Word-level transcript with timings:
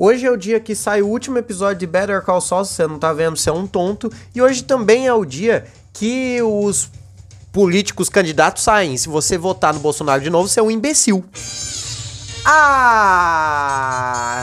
Hoje 0.00 0.24
é 0.24 0.30
o 0.30 0.36
dia 0.36 0.60
que 0.60 0.76
sai 0.76 1.02
o 1.02 1.08
último 1.08 1.38
episódio 1.38 1.80
de 1.80 1.86
Better 1.86 2.22
Call 2.22 2.40
Saul, 2.40 2.64
se 2.64 2.74
você 2.74 2.86
não 2.86 3.00
tá 3.00 3.12
vendo, 3.12 3.36
você 3.36 3.50
é 3.50 3.52
um 3.52 3.66
tonto. 3.66 4.08
E 4.32 4.40
hoje 4.40 4.62
também 4.62 5.08
é 5.08 5.12
o 5.12 5.24
dia 5.24 5.66
que 5.92 6.40
os 6.40 6.88
políticos 7.52 8.08
candidatos 8.08 8.62
saem. 8.62 8.96
Se 8.96 9.08
você 9.08 9.36
votar 9.36 9.74
no 9.74 9.80
Bolsonaro 9.80 10.22
de 10.22 10.30
novo, 10.30 10.46
você 10.46 10.60
é 10.60 10.62
um 10.62 10.70
imbecil. 10.70 11.24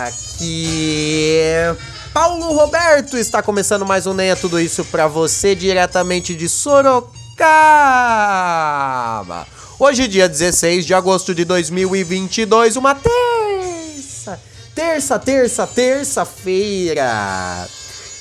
Aqui. 0.01 1.39
Paulo 2.13 2.51
Roberto 2.53 3.17
está 3.17 3.41
começando 3.41 3.85
mais 3.85 4.05
um 4.05 4.13
Nem 4.13 4.31
é 4.31 4.35
Tudo 4.35 4.59
Isso 4.59 4.83
para 4.83 5.07
você, 5.07 5.55
diretamente 5.55 6.35
de 6.35 6.49
Sorocaba. 6.49 7.07
Hoje, 9.79 10.05
dia 10.09 10.27
16 10.27 10.85
de 10.85 10.93
agosto 10.93 11.33
de 11.33 11.45
2022, 11.45 12.75
uma 12.75 12.93
terça. 12.93 13.44
Terça, 14.75 15.17
terça, 15.17 15.65
terça-feira. 15.65 17.65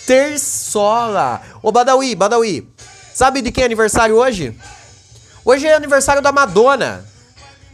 Terçola. 0.06 1.42
Ô, 1.60 1.72
Badawi, 1.72 2.14
Badawi. 2.14 2.68
Sabe 3.12 3.42
de 3.42 3.50
quem 3.50 3.62
é 3.62 3.66
aniversário 3.66 4.14
hoje? 4.14 4.56
Hoje 5.44 5.66
é 5.66 5.74
aniversário 5.74 6.22
da 6.22 6.30
Madonna. 6.30 7.04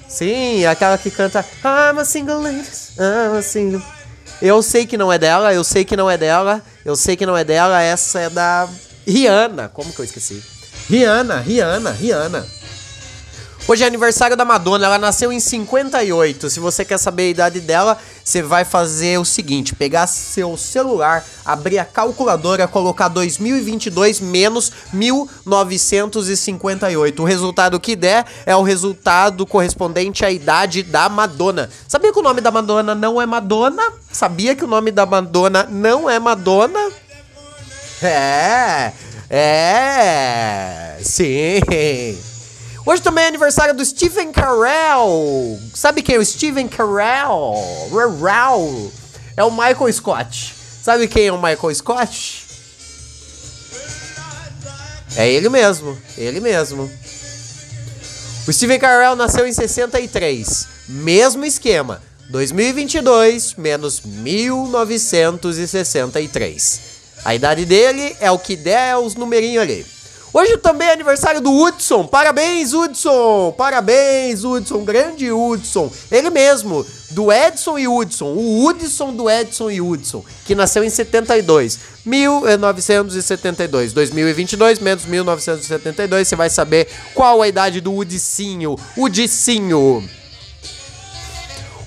Sim, 0.08 0.64
aquela 0.64 0.98
que 0.98 1.10
canta 1.10 1.44
I'm 1.62 2.00
a 2.00 2.04
single 2.04 2.42
lady, 2.42 2.66
I'm 2.98 3.38
a 3.38 3.42
single... 3.42 3.82
Eu 4.42 4.62
sei 4.62 4.86
que 4.86 4.96
não 4.96 5.12
é 5.12 5.18
dela, 5.18 5.52
eu 5.52 5.62
sei 5.62 5.84
que 5.84 5.94
não 5.94 6.10
é 6.10 6.16
dela, 6.16 6.62
eu 6.84 6.96
sei 6.96 7.14
que 7.14 7.26
não 7.26 7.36
é 7.36 7.44
dela, 7.44 7.82
essa 7.82 8.20
é 8.20 8.30
da 8.30 8.66
Rihanna. 9.06 9.68
Como 9.68 9.92
que 9.92 10.00
eu 10.00 10.04
esqueci? 10.04 10.42
Rihanna, 10.88 11.40
Rihanna, 11.40 11.92
Rihanna. 11.92 12.46
Hoje 13.70 13.84
é 13.84 13.86
aniversário 13.86 14.36
da 14.36 14.44
Madonna, 14.44 14.84
ela 14.84 14.98
nasceu 14.98 15.30
em 15.30 15.38
58. 15.38 16.50
Se 16.50 16.58
você 16.58 16.84
quer 16.84 16.98
saber 16.98 17.22
a 17.22 17.28
idade 17.28 17.60
dela, 17.60 17.96
você 18.24 18.42
vai 18.42 18.64
fazer 18.64 19.20
o 19.20 19.24
seguinte: 19.24 19.76
pegar 19.76 20.08
seu 20.08 20.56
celular, 20.56 21.24
abrir 21.44 21.78
a 21.78 21.84
calculadora, 21.84 22.66
colocar 22.66 23.06
2022 23.06 24.18
menos 24.18 24.72
1958. 24.92 27.22
O 27.22 27.24
resultado 27.24 27.78
que 27.78 27.94
der 27.94 28.26
é 28.44 28.56
o 28.56 28.62
resultado 28.62 29.46
correspondente 29.46 30.24
à 30.24 30.32
idade 30.32 30.82
da 30.82 31.08
Madonna. 31.08 31.70
Sabia 31.86 32.12
que 32.12 32.18
o 32.18 32.22
nome 32.22 32.40
da 32.40 32.50
Madonna 32.50 32.96
não 32.96 33.22
é 33.22 33.26
Madonna? 33.26 33.84
Sabia 34.10 34.56
que 34.56 34.64
o 34.64 34.68
nome 34.68 34.90
da 34.90 35.06
Madonna 35.06 35.62
não 35.70 36.10
é 36.10 36.18
Madonna? 36.18 36.90
É, 38.02 38.92
é, 39.30 40.98
sim. 41.04 41.60
Hoje 42.86 43.02
também 43.02 43.24
é 43.24 43.28
aniversário 43.28 43.74
do 43.74 43.84
Stephen 43.84 44.32
Carell. 44.32 45.60
Sabe 45.74 46.00
quem 46.02 46.14
é 46.14 46.18
o 46.18 46.24
Stephen 46.24 46.66
Carell? 46.66 47.54
Carell. 47.90 48.90
É 49.36 49.44
o 49.44 49.50
Michael 49.50 49.92
Scott. 49.92 50.54
Sabe 50.82 51.06
quem 51.06 51.26
é 51.26 51.32
o 51.32 51.36
Michael 51.36 51.74
Scott? 51.74 52.46
É 55.16 55.28
ele 55.28 55.50
mesmo, 55.50 55.98
ele 56.16 56.40
mesmo. 56.40 56.90
O 58.48 58.52
Stephen 58.52 58.78
Carell 58.78 59.14
nasceu 59.14 59.46
em 59.46 59.52
63. 59.52 60.66
Mesmo 60.88 61.44
esquema. 61.44 62.00
2022 62.30 63.56
menos 63.56 64.00
1963. 64.00 66.80
A 67.24 67.34
idade 67.34 67.66
dele 67.66 68.16
é 68.20 68.30
o 68.30 68.38
que 68.38 68.56
der 68.56 68.96
os 68.96 69.14
numerinhos 69.14 69.62
ali. 69.62 69.84
Hoje 70.32 70.56
também 70.58 70.86
é 70.86 70.92
aniversário 70.92 71.40
do 71.40 71.50
Hudson. 71.50 72.06
Parabéns, 72.06 72.72
Hudson! 72.72 73.52
Parabéns, 73.58 74.44
Hudson. 74.44 74.84
Grande 74.84 75.32
Hudson. 75.32 75.90
Ele 76.10 76.30
mesmo, 76.30 76.86
do 77.10 77.32
Edson 77.32 77.76
e 77.76 77.88
Hudson. 77.88 78.26
O 78.26 78.64
Hudson 78.64 79.12
do 79.12 79.28
Edson 79.28 79.68
e 79.72 79.80
Hudson, 79.80 80.24
que 80.44 80.54
nasceu 80.54 80.84
em 80.84 80.90
72. 80.90 81.80
1972. 82.06 83.92
2022 83.92 84.78
menos 84.78 85.04
1972. 85.04 86.28
Você 86.28 86.36
vai 86.36 86.48
saber 86.48 86.86
qual 87.12 87.42
a 87.42 87.48
idade 87.48 87.80
do 87.80 87.92
Udicinho. 87.92 88.76
Udicinho. 88.96 90.08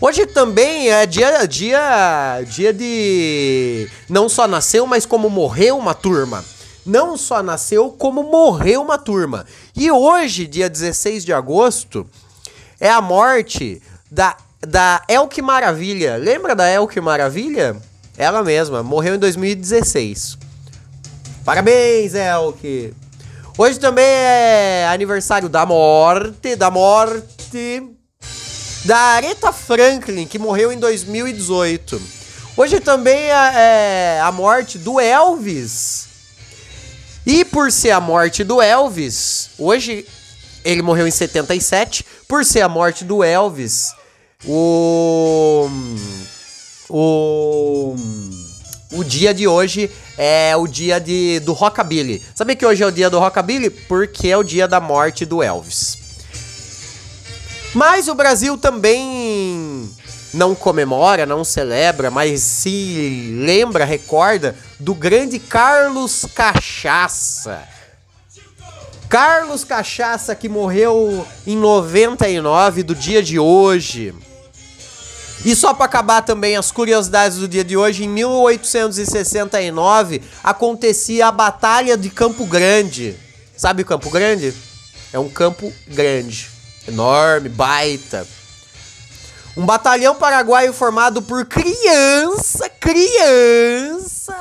Hoje 0.01 0.25
também 0.25 0.89
é 0.91 1.06
dia, 1.06 1.45
dia, 1.45 2.41
dia 2.45 2.73
de 2.73 3.88
não 4.09 4.28
só 4.28 4.45
nasceu, 4.50 4.85
mas 4.85 5.06
como 5.06 5.29
morreu 5.29 5.78
uma 5.78 5.94
turma 5.94 6.44
não 6.85 7.17
só 7.17 7.41
nasceu, 7.41 7.89
como 7.91 8.23
morreu 8.23 8.81
uma 8.81 8.97
turma. 8.97 9.45
E 9.75 9.89
hoje, 9.91 10.47
dia 10.47 10.69
16 10.69 11.23
de 11.25 11.33
agosto, 11.33 12.07
é 12.79 12.89
a 12.89 13.01
morte 13.01 13.81
da, 14.11 14.35
da 14.61 15.01
Elke 15.07 15.41
Maravilha. 15.41 16.17
Lembra 16.17 16.55
da 16.55 16.69
Elke 16.69 16.99
Maravilha? 16.99 17.75
Ela 18.17 18.44
mesma, 18.44 18.83
morreu 18.83 19.16
em 19.16 19.19
2016. 19.19 20.38
Parabéns, 21.44 22.13
Elke! 22.13 22.94
Hoje 23.57 23.79
também 23.79 24.05
é 24.05 24.88
aniversário 24.91 25.47
da 25.47 25.65
morte, 25.65 26.55
da 26.55 26.71
morte 26.71 27.83
da 28.85 28.97
Aretha 28.97 29.51
Franklin, 29.53 30.25
que 30.25 30.38
morreu 30.38 30.71
em 30.71 30.79
2018. 30.79 32.01
Hoje 32.57 32.79
também 32.79 33.31
é, 33.31 34.17
é 34.17 34.21
a 34.21 34.31
morte 34.31 34.77
do 34.77 35.00
Elvis, 35.00 36.07
e 37.25 37.45
por 37.45 37.72
ser 37.72 37.91
a 37.91 38.00
morte 38.00 38.44
do 38.44 38.61
Elvis, 38.61 39.50
hoje 39.57 40.06
ele 40.63 40.81
morreu 40.81 41.07
em 41.07 41.11
77, 41.11 42.06
por 42.28 42.45
ser 42.45 42.61
a 42.61 42.69
morte 42.69 43.03
do 43.03 43.23
Elvis, 43.23 43.94
o 44.45 45.69
o 46.89 47.95
o 48.94 49.03
dia 49.03 49.33
de 49.33 49.47
hoje 49.47 49.89
é 50.17 50.56
o 50.56 50.67
dia 50.67 51.00
de, 51.00 51.39
do 51.39 51.53
Rockabilly. 51.53 52.22
Sabia 52.35 52.56
que 52.56 52.66
hoje 52.66 52.83
é 52.83 52.85
o 52.85 52.91
dia 52.91 53.09
do 53.09 53.17
Rockabilly? 53.17 53.72
Porque 53.72 54.28
é 54.28 54.38
o 54.38 54.44
dia 54.44 54.67
da 54.67 54.79
morte 54.79 55.25
do 55.25 55.41
Elvis. 55.41 55.97
Mas 57.73 58.07
o 58.07 58.13
Brasil 58.13 58.56
também 58.56 59.89
não 60.33 60.55
comemora, 60.55 61.25
não 61.25 61.44
celebra, 61.44 62.09
mas 62.09 62.41
se 62.41 63.35
lembra, 63.38 63.85
recorda 63.85 64.55
do 64.79 64.95
grande 64.95 65.39
Carlos 65.39 66.25
Cachaça. 66.33 67.61
Carlos 69.07 69.63
Cachaça 69.63 70.35
que 70.35 70.49
morreu 70.49 71.25
em 71.45 71.55
99 71.55 72.81
do 72.81 72.95
dia 72.95 73.21
de 73.21 73.38
hoje. 73.38 74.16
E 75.45 75.55
só 75.55 75.73
para 75.73 75.85
acabar 75.85 76.21
também 76.21 76.55
as 76.55 76.71
curiosidades 76.71 77.38
do 77.38 77.47
dia 77.47 77.63
de 77.63 77.77
hoje, 77.77 78.05
em 78.05 78.09
1869 78.09 80.21
acontecia 80.44 81.27
a 81.27 81.31
Batalha 81.31 81.97
de 81.97 82.09
Campo 82.09 82.45
Grande. 82.45 83.15
Sabe 83.55 83.83
Campo 83.83 84.09
Grande? 84.09 84.53
É 85.11 85.19
um 85.19 85.29
campo 85.29 85.71
grande, 85.88 86.50
enorme, 86.88 87.47
baita. 87.47 88.25
Um 89.56 89.66
batalhão 89.66 90.16
paraguaio 90.16 90.74
formado 90.74 91.22
por 91.22 91.46
criança, 91.46 92.68
criança, 92.69 94.36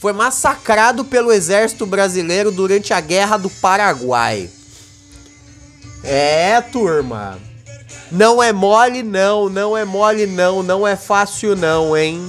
foi 0.00 0.12
massacrado 0.14 1.04
pelo 1.04 1.30
exército 1.30 1.84
brasileiro 1.84 2.50
durante 2.50 2.94
a 2.94 3.00
Guerra 3.00 3.36
do 3.36 3.50
Paraguai. 3.50 4.48
É, 6.02 6.60
turma. 6.60 7.38
Não 8.10 8.42
é 8.42 8.52
mole 8.52 9.02
não, 9.02 9.48
não 9.48 9.76
é 9.76 9.84
mole 9.84 10.26
não, 10.26 10.62
não 10.62 10.86
é 10.86 10.96
fácil 10.96 11.56
não, 11.56 11.96
hein? 11.96 12.26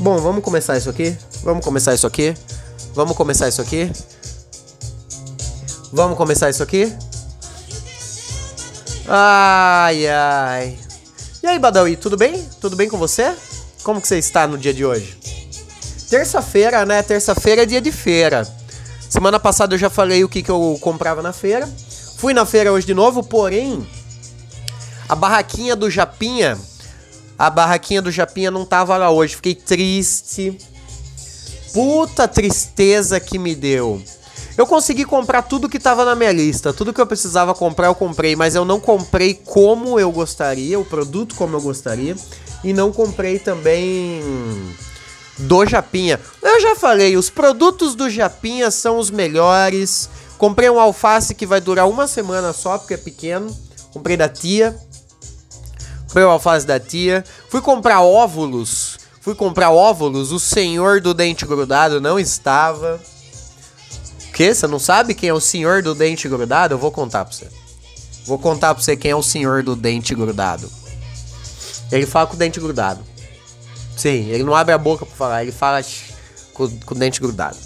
Bom, 0.00 0.18
vamos 0.18 0.42
começar 0.42 0.76
isso 0.76 0.90
aqui? 0.90 1.16
Vamos 1.42 1.64
começar 1.64 1.94
isso 1.94 2.06
aqui? 2.06 2.34
Vamos 2.94 3.16
começar 3.16 3.48
isso 3.48 3.62
aqui? 3.62 3.90
Vamos 5.92 6.16
começar 6.16 6.50
isso 6.50 6.62
aqui? 6.62 6.92
Ai, 9.08 10.06
ai. 10.06 10.78
E 11.42 11.46
aí, 11.46 11.58
Badawi, 11.58 11.96
tudo 11.96 12.16
bem? 12.16 12.48
Tudo 12.60 12.76
bem 12.76 12.88
com 12.88 12.96
você? 12.96 13.34
Como 13.82 14.00
que 14.00 14.06
você 14.06 14.18
está 14.18 14.46
no 14.46 14.56
dia 14.56 14.72
de 14.72 14.84
hoje? 14.84 15.18
Terça-feira, 16.08 16.86
né? 16.86 17.02
Terça-feira 17.02 17.62
é 17.62 17.66
dia 17.66 17.80
de 17.80 17.90
feira. 17.90 18.46
Semana 19.08 19.40
passada 19.40 19.74
eu 19.74 19.78
já 19.78 19.90
falei 19.90 20.22
o 20.22 20.28
que, 20.28 20.42
que 20.42 20.50
eu 20.50 20.78
comprava 20.80 21.20
na 21.20 21.32
feira. 21.32 21.68
Fui 22.16 22.32
na 22.32 22.46
feira 22.46 22.72
hoje 22.72 22.86
de 22.86 22.94
novo, 22.94 23.24
porém, 23.24 23.84
a 25.08 25.16
barraquinha 25.16 25.74
do 25.74 25.90
Japinha, 25.90 26.56
a 27.36 27.50
barraquinha 27.50 28.00
do 28.00 28.10
Japinha 28.10 28.50
não 28.50 28.64
tava 28.64 28.96
lá 28.96 29.10
hoje. 29.10 29.34
Fiquei 29.34 29.54
triste. 29.54 30.56
Puta 31.72 32.28
tristeza 32.28 33.18
que 33.18 33.38
me 33.38 33.54
deu. 33.54 34.00
Eu 34.56 34.66
consegui 34.66 35.04
comprar 35.04 35.42
tudo 35.42 35.68
que 35.68 35.78
estava 35.78 36.04
na 36.04 36.14
minha 36.14 36.32
lista, 36.32 36.72
tudo 36.72 36.92
que 36.92 37.00
eu 37.00 37.06
precisava 37.06 37.54
comprar 37.54 37.86
eu 37.86 37.94
comprei, 37.94 38.36
mas 38.36 38.54
eu 38.54 38.64
não 38.64 38.78
comprei 38.78 39.34
como 39.34 39.98
eu 39.98 40.12
gostaria, 40.12 40.78
o 40.78 40.84
produto 40.84 41.34
como 41.34 41.56
eu 41.56 41.60
gostaria, 41.60 42.14
e 42.62 42.72
não 42.72 42.92
comprei 42.92 43.38
também 43.38 44.22
do 45.38 45.66
Japinha. 45.66 46.20
Eu 46.42 46.60
já 46.60 46.74
falei, 46.74 47.16
os 47.16 47.30
produtos 47.30 47.94
do 47.94 48.08
Japinha 48.10 48.70
são 48.70 48.98
os 48.98 49.10
melhores. 49.10 50.08
Comprei 50.38 50.68
um 50.68 50.80
alface 50.80 51.34
que 51.34 51.46
vai 51.46 51.60
durar 51.60 51.88
uma 51.88 52.06
semana 52.06 52.52
só, 52.52 52.78
porque 52.78 52.94
é 52.94 52.98
pequeno. 52.98 53.54
Comprei 53.92 54.16
da 54.16 54.28
tia. 54.28 54.76
Comprei 56.06 56.24
o 56.24 56.30
alface 56.30 56.66
da 56.66 56.78
tia. 56.78 57.24
Fui 57.48 57.60
comprar 57.60 58.02
óvulos. 58.02 58.98
Fui 59.20 59.34
comprar 59.34 59.70
óvulos. 59.70 60.32
O 60.32 60.40
senhor 60.40 61.00
do 61.00 61.14
dente 61.14 61.46
grudado 61.46 62.00
não 62.00 62.18
estava. 62.18 63.00
O 64.32 64.34
quê? 64.34 64.54
Você 64.54 64.66
não 64.66 64.78
sabe 64.78 65.14
quem 65.14 65.28
é 65.28 65.34
o 65.34 65.40
senhor 65.40 65.82
do 65.82 65.94
dente 65.94 66.26
grudado? 66.26 66.72
Eu 66.72 66.78
vou 66.78 66.90
contar 66.90 67.22
pra 67.22 67.34
você. 67.34 67.46
Vou 68.24 68.38
contar 68.38 68.74
pra 68.74 68.82
você 68.82 68.96
quem 68.96 69.10
é 69.10 69.14
o 69.14 69.22
senhor 69.22 69.62
do 69.62 69.76
dente 69.76 70.14
grudado. 70.14 70.72
Ele 71.90 72.06
fala 72.06 72.26
com 72.26 72.34
o 72.34 72.38
dente 72.38 72.58
grudado. 72.58 73.04
Sim, 73.94 74.30
ele 74.30 74.42
não 74.42 74.54
abre 74.54 74.72
a 74.72 74.78
boca 74.78 75.04
pra 75.04 75.14
falar, 75.14 75.42
ele 75.42 75.52
fala 75.52 75.84
com, 76.54 76.66
com 76.80 76.94
o 76.94 76.98
dente 76.98 77.20
grudado. 77.20 77.58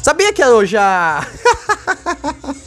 Sabia 0.00 0.32
que 0.32 0.44
eu 0.44 0.64
já. 0.64 1.26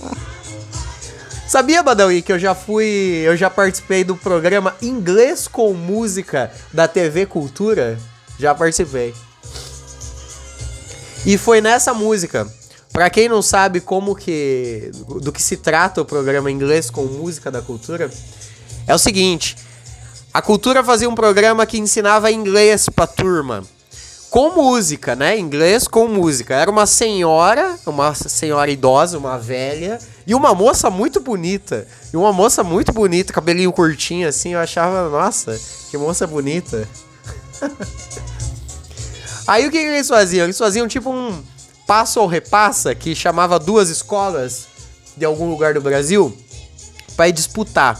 Sabia, 1.47 1.81
Badawi, 1.81 2.21
que 2.21 2.33
eu 2.33 2.37
já 2.37 2.53
fui. 2.53 2.85
Eu 3.23 3.37
já 3.37 3.49
participei 3.49 4.03
do 4.03 4.17
programa 4.17 4.75
Inglês 4.81 5.47
com 5.47 5.73
Música 5.73 6.51
da 6.73 6.89
TV 6.89 7.25
Cultura? 7.25 7.97
Já 8.37 8.53
participei. 8.53 9.13
E 11.25 11.37
foi 11.37 11.61
nessa 11.61 11.93
música. 11.93 12.45
Pra 12.91 13.09
quem 13.09 13.29
não 13.29 13.41
sabe 13.41 13.79
como 13.79 14.13
que. 14.13 14.91
do 15.21 15.31
que 15.31 15.41
se 15.41 15.55
trata 15.55 16.01
o 16.01 16.05
programa 16.05 16.51
Inglês 16.51 16.89
com 16.89 17.05
Música 17.05 17.49
da 17.49 17.61
Cultura, 17.61 18.11
é 18.85 18.93
o 18.93 18.97
seguinte. 18.97 19.55
A 20.33 20.41
cultura 20.41 20.83
fazia 20.83 21.09
um 21.09 21.15
programa 21.15 21.65
que 21.65 21.79
ensinava 21.79 22.29
inglês 22.29 22.89
pra 22.89 23.07
turma. 23.07 23.63
Com 24.29 24.49
música, 24.49 25.15
né? 25.15 25.39
Inglês 25.39 25.87
com 25.87 26.09
música. 26.09 26.55
Era 26.55 26.69
uma 26.69 26.85
senhora, 26.85 27.77
uma 27.85 28.13
senhora 28.13 28.69
idosa, 28.69 29.17
uma 29.17 29.39
velha, 29.39 29.97
e 30.27 30.35
uma 30.35 30.53
moça 30.53 30.89
muito 30.89 31.21
bonita. 31.21 31.87
E 32.13 32.17
uma 32.17 32.33
moça 32.33 32.61
muito 32.61 32.91
bonita, 32.91 33.31
cabelinho 33.31 33.71
curtinho 33.71 34.27
assim. 34.27 34.53
Eu 34.53 34.59
achava, 34.59 35.09
nossa, 35.09 35.57
que 35.89 35.97
moça 35.97 36.27
bonita. 36.27 36.85
Aí 39.47 39.65
o 39.65 39.71
que, 39.71 39.79
que 39.79 39.85
eles 39.85 40.09
faziam? 40.09 40.43
Eles 40.43 40.57
faziam 40.57 40.85
tipo 40.85 41.09
um 41.09 41.41
passa 41.87 42.19
ou 42.19 42.27
repassa 42.27 42.93
que 42.93 43.15
chamava 43.15 43.57
duas 43.57 43.89
escolas 43.89 44.67
de 45.15 45.23
algum 45.23 45.49
lugar 45.49 45.73
do 45.73 45.79
Brasil 45.79 46.37
para 47.15 47.31
disputar. 47.31 47.97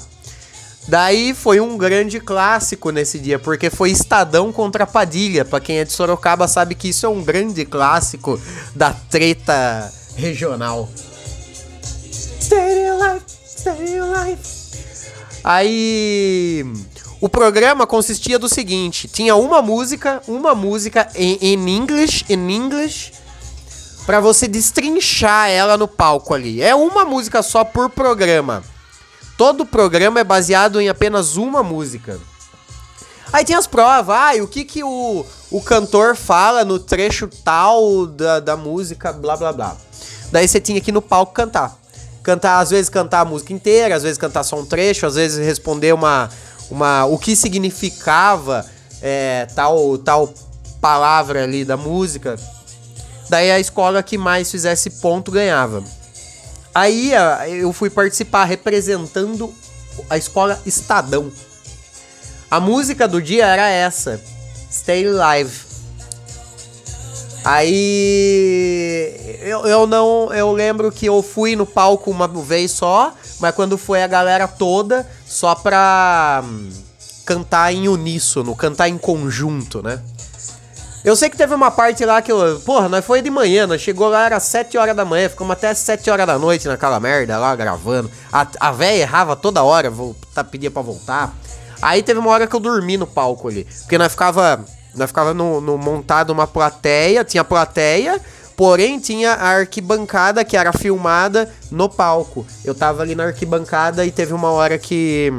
Daí 0.86 1.34
foi 1.34 1.62
um 1.62 1.78
grande 1.78 2.20
clássico 2.20 2.92
nesse 2.92 3.20
dia, 3.20 3.40
porque 3.40 3.70
foi 3.70 3.92
Estadão 3.92 4.52
contra 4.52 4.86
Padilha. 4.86 5.46
Para 5.46 5.62
quem 5.62 5.80
é 5.80 5.86
de 5.86 5.94
Sorocaba 5.94 6.46
sabe 6.46 6.76
que 6.76 6.90
isso 6.90 7.06
é 7.06 7.10
um 7.10 7.24
grande 7.24 7.64
clássico 7.64 8.38
da 8.76 8.92
treta 8.92 9.94
regional. 10.18 10.90
Stay 12.48 12.88
alive, 12.88 13.26
stay 13.46 14.00
alive. 14.00 14.42
Aí 15.44 16.64
o 17.20 17.28
programa 17.28 17.86
consistia 17.86 18.40
do 18.40 18.48
seguinte: 18.48 19.06
tinha 19.10 19.36
uma 19.36 19.62
música, 19.62 20.22
uma 20.30 20.56
música 20.56 21.10
em, 21.14 21.54
English, 21.54 22.24
em 22.30 22.50
English, 22.50 23.12
para 24.06 24.22
você 24.22 24.48
destrinchar 24.48 25.50
ela 25.50 25.76
no 25.76 25.90
palco 25.90 26.34
ali. 26.34 26.62
É 26.62 26.74
uma 26.74 27.04
música 27.04 27.44
só 27.44 27.66
por 27.66 27.90
programa. 27.90 28.64
Todo 29.38 29.66
programa 29.66 30.22
é 30.22 30.24
baseado 30.24 30.80
em 30.80 30.88
apenas 30.88 31.36
uma 31.36 31.62
música. 31.62 32.18
Aí 33.34 33.44
tem 33.44 33.58
as 33.58 33.68
provas, 33.68 34.16
ah, 34.16 34.42
o 34.42 34.48
que, 34.48 34.64
que 34.64 34.86
o, 34.86 35.26
o 35.52 35.62
cantor 35.62 36.16
fala 36.16 36.64
no 36.64 36.80
trecho 36.80 37.28
tal 37.44 38.08
da, 38.08 38.40
da 38.40 38.56
música, 38.56 39.12
blá 39.12 39.36
blá 39.36 39.52
blá. 39.52 39.76
Daí 40.32 40.48
você 40.48 40.62
tinha 40.62 40.80
que 40.80 40.92
ir 40.92 40.94
no 40.94 41.02
palco 41.02 41.34
cantar. 41.34 41.78
Cantar, 42.28 42.60
às 42.60 42.72
vezes 42.72 42.90
cantar 42.90 43.22
a 43.22 43.26
música 43.26 43.54
inteira, 43.54 43.96
às 43.96 44.04
vezes 44.04 44.18
cantar 44.18 44.44
só 44.44 44.60
um 44.60 44.66
trecho, 44.66 45.06
às 45.06 45.16
vezes 45.16 45.38
responder 45.38 45.94
uma. 45.94 46.30
uma 46.70 47.06
o 47.06 47.18
que 47.18 47.38
significava 47.38 48.66
é, 49.02 49.48
tal, 49.56 49.98
tal 49.98 50.34
palavra 50.82 51.46
ali 51.46 51.64
da 51.64 51.78
música. 51.78 52.36
Daí 53.30 53.50
a 53.50 53.62
escola 53.62 54.04
que 54.04 54.18
mais 54.18 54.52
fizesse 54.52 54.90
ponto 54.90 55.32
ganhava. 55.32 55.82
Aí 56.76 57.14
eu 57.62 57.72
fui 57.72 57.90
participar 57.90 58.44
representando 58.44 59.56
a 60.10 60.18
escola 60.18 60.62
Estadão. 60.66 61.32
A 62.52 62.60
música 62.60 63.08
do 63.08 63.22
dia 63.22 63.46
era 63.46 63.70
essa, 63.70 64.22
Stay 64.70 65.06
Live. 65.08 65.67
Aí 67.48 69.38
eu, 69.42 69.66
eu 69.66 69.88
não, 69.88 70.34
eu 70.34 70.52
lembro 70.52 70.92
que 70.92 71.06
eu 71.06 71.24
fui 71.24 71.56
no 71.56 71.66
palco 71.66 72.12
uma 72.12 72.28
vez 72.28 72.72
só, 72.72 73.14
mas 73.40 73.56
quando 73.56 73.78
foi 73.78 74.04
a 74.04 74.08
galera 74.08 74.50
toda, 74.50 75.08
só 75.26 75.56
pra 75.56 76.44
hum, 76.44 76.70
cantar 77.26 77.74
em 77.74 77.88
uníssono, 77.88 78.54
cantar 78.54 78.90
em 78.90 78.98
conjunto, 78.98 79.82
né? 79.82 80.02
Eu 81.06 81.16
sei 81.16 81.30
que 81.30 81.38
teve 81.38 81.56
uma 81.56 81.72
parte 81.72 82.04
lá 82.04 82.22
que 82.22 82.30
eu. 82.30 82.60
Porra, 82.66 82.90
nós 82.90 83.06
foi 83.06 83.22
de 83.22 83.30
manhã, 83.30 83.66
nós 83.66 83.80
chegou 83.80 84.10
lá, 84.10 84.26
era 84.26 84.42
7 84.42 84.78
horas 84.78 84.94
da 84.94 85.06
manhã, 85.06 85.30
ficamos 85.30 85.54
até 85.54 85.74
7 85.74 86.10
horas 86.10 86.28
da 86.28 86.38
noite 86.38 86.68
naquela 86.68 87.00
merda 87.00 87.38
lá 87.38 87.56
gravando. 87.56 88.12
A, 88.30 88.46
a 88.60 88.72
véia 88.74 89.04
errava 89.04 89.38
toda 89.38 89.64
hora, 89.64 89.90
volta, 89.90 90.44
pedia 90.44 90.70
pra 90.70 90.82
voltar. 90.82 91.34
Aí 91.82 92.04
teve 92.04 92.20
uma 92.20 92.30
hora 92.30 92.46
que 92.46 92.54
eu 92.54 92.60
dormi 92.60 92.98
no 92.98 93.08
palco 93.08 93.48
ali. 93.48 93.66
Porque 93.84 93.98
nós 93.98 94.12
ficava. 94.12 94.66
Nós 94.96 95.10
ficava 95.10 95.34
no, 95.34 95.62
no 95.62 95.78
montado 95.78 96.32
uma 96.32 96.48
plateia, 96.48 97.24
tinha 97.24 97.44
plateia, 97.44 98.20
porém 98.56 99.00
tinha 99.00 99.34
a 99.34 99.50
arquibancada 99.50 100.44
que 100.44 100.58
era 100.58 100.74
filmada 100.74 101.50
no 101.70 101.88
palco. 101.88 102.46
Eu 102.66 102.74
tava 102.74 103.04
ali 103.04 103.14
na 103.14 103.26
arquibancada 103.26 104.06
e 104.06 104.12
teve 104.12 104.34
uma 104.34 104.50
hora 104.50 104.78
que. 104.78 105.32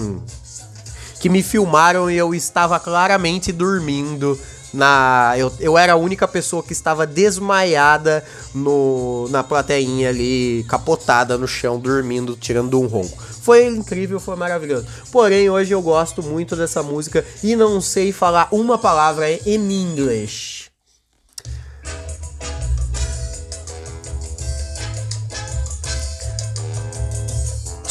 que 1.20 1.28
me 1.28 1.42
filmaram 1.42 2.10
e 2.10 2.16
eu 2.16 2.34
estava 2.34 2.78
claramente 2.78 3.52
dormindo 3.52 4.38
na 4.72 5.34
eu, 5.36 5.52
eu 5.60 5.78
era 5.78 5.94
a 5.94 5.96
única 5.96 6.28
pessoa 6.28 6.62
que 6.62 6.72
estava 6.72 7.06
desmaiada 7.06 8.24
no 8.54 9.28
na 9.30 9.42
plateinha 9.42 10.08
ali, 10.08 10.64
capotada 10.68 11.38
no 11.38 11.48
chão, 11.48 11.78
dormindo, 11.78 12.36
tirando 12.36 12.80
um 12.80 12.86
ronco. 12.86 13.16
Foi 13.42 13.66
incrível, 13.66 14.20
foi 14.20 14.36
maravilhoso. 14.36 14.86
Porém, 15.10 15.48
hoje 15.48 15.72
eu 15.72 15.80
gosto 15.80 16.22
muito 16.22 16.54
dessa 16.54 16.82
música 16.82 17.24
e 17.42 17.56
não 17.56 17.80
sei 17.80 18.12
falar 18.12 18.48
uma 18.50 18.76
palavra 18.76 19.30
em 19.30 19.56
inglês. 19.72 20.68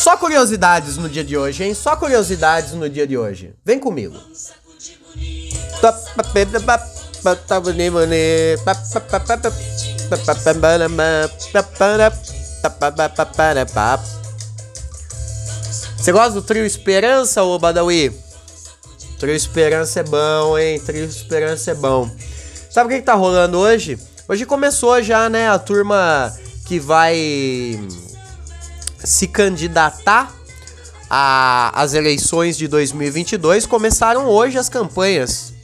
Só 0.08 0.16
curiosidades 0.16 0.96
no 0.96 1.10
dia 1.10 1.24
de 1.24 1.36
hoje, 1.36 1.66
hein? 1.66 1.74
Só 1.74 1.96
curiosidades 1.98 2.72
no 2.72 2.90
dia 2.90 3.06
de 3.06 3.18
hoje. 3.18 3.54
Vem 3.66 3.78
comigo. 3.78 4.18
Você 15.98 16.12
gosta 16.12 16.32
do 16.32 16.42
trio 16.42 16.66
Esperança, 16.66 17.44
ô 17.44 17.60
Badawi? 17.60 18.12
Trio 19.20 19.36
Esperança 19.36 20.00
é 20.00 20.04
bom, 20.04 20.58
hein? 20.58 20.80
Trio 20.80 21.06
Esperança 21.06 21.72
é 21.72 21.76
bom. 21.76 22.10
Sabe 22.70 22.88
o 22.88 22.90
que, 22.90 23.00
que 23.00 23.06
tá 23.06 23.16
rolando 23.16 23.58
hoje? 23.58 24.00
Hoje 24.28 24.46
começou 24.46 25.02
já, 25.02 25.30
né, 25.30 25.50
a 25.50 25.58
turma 25.58 26.34
que 26.66 26.80
vai 26.80 27.80
se 29.04 29.28
candidatar 29.28 30.34
às 31.10 31.94
eleições 31.94 32.58
de 32.58 32.68
2022. 32.68 33.66
Começaram 33.66 34.28
hoje 34.28 34.58
as 34.58 34.70
campanhas. 34.70 35.57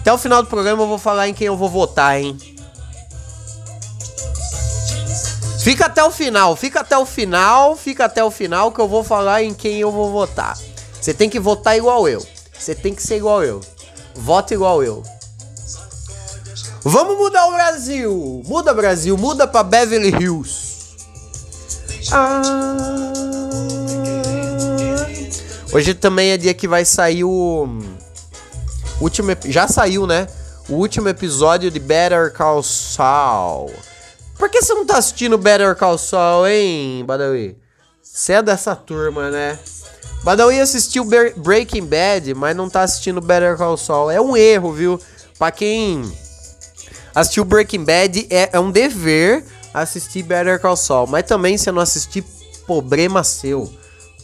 Até 0.00 0.12
o 0.12 0.18
final 0.18 0.42
do 0.42 0.48
programa 0.48 0.82
eu 0.82 0.86
vou 0.86 0.98
falar 0.98 1.28
em 1.28 1.34
quem 1.34 1.46
eu 1.46 1.56
vou 1.56 1.68
votar, 1.68 2.20
hein? 2.20 2.38
Fica 5.62 5.86
até 5.86 6.02
o 6.02 6.10
final, 6.10 6.56
fica 6.56 6.80
até 6.80 6.96
o 6.96 7.04
final, 7.04 7.76
fica 7.76 8.06
até 8.06 8.24
o 8.24 8.30
final 8.30 8.72
que 8.72 8.80
eu 8.80 8.88
vou 8.88 9.04
falar 9.04 9.42
em 9.42 9.52
quem 9.52 9.78
eu 9.78 9.92
vou 9.92 10.10
votar. 10.10 10.56
Você 11.00 11.12
tem 11.12 11.28
que 11.28 11.38
votar 11.38 11.76
igual 11.76 12.08
eu. 12.08 12.26
Você 12.58 12.74
tem 12.74 12.94
que 12.94 13.02
ser 13.02 13.16
igual 13.16 13.42
eu. 13.42 13.60
Vota 14.14 14.54
igual 14.54 14.82
eu. 14.82 15.02
Vamos 16.82 17.16
mudar 17.18 17.46
o 17.46 17.52
Brasil. 17.52 18.42
Muda 18.46 18.72
Brasil, 18.72 19.16
muda 19.18 19.46
para 19.46 19.62
Beverly 19.62 20.10
Hills. 20.10 20.96
Ah. 22.10 22.79
Hoje 25.72 25.94
também 25.94 26.30
é 26.32 26.36
dia 26.36 26.52
que 26.52 26.66
vai 26.66 26.84
sair 26.84 27.22
o 27.22 27.68
último 29.00 29.30
já 29.44 29.68
saiu, 29.68 30.04
né? 30.04 30.26
O 30.68 30.74
último 30.74 31.08
episódio 31.08 31.70
de 31.70 31.78
Better 31.78 32.32
Call 32.32 32.60
Saul. 32.60 33.72
Por 34.36 34.48
que 34.48 34.60
você 34.60 34.74
não 34.74 34.84
tá 34.84 34.98
assistindo 34.98 35.38
Better 35.38 35.76
Call 35.76 35.96
Saul, 35.96 36.48
hein, 36.48 37.04
Badawi? 37.04 37.56
Você 38.02 38.32
é 38.32 38.42
dessa 38.42 38.74
turma, 38.74 39.30
né? 39.30 39.58
Badawi 40.24 40.60
assistiu 40.60 41.06
Breaking 41.36 41.86
Bad, 41.86 42.34
mas 42.34 42.56
não 42.56 42.68
tá 42.68 42.82
assistindo 42.82 43.20
Better 43.20 43.56
Call 43.56 43.76
Saul. 43.76 44.10
É 44.10 44.20
um 44.20 44.36
erro, 44.36 44.72
viu? 44.72 45.00
Pra 45.38 45.52
quem 45.52 46.02
assistiu 47.14 47.44
Breaking 47.44 47.84
Bad, 47.84 48.26
é, 48.28 48.50
é 48.52 48.58
um 48.58 48.72
dever 48.72 49.44
assistir 49.72 50.24
Better 50.24 50.58
Call 50.60 50.76
Saul. 50.76 51.06
Mas 51.06 51.24
também, 51.26 51.56
se 51.56 51.70
não 51.70 51.80
assistir, 51.80 52.24
problema 52.66 53.22
seu. 53.22 53.72